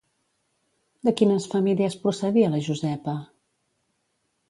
De 1.09 1.13
quines 1.19 1.45
famílies 1.53 1.99
procedia 2.07 2.53
la 2.57 2.65
Josepa? 2.71 3.19